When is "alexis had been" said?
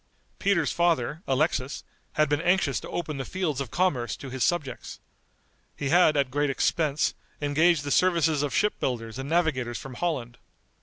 1.27-2.41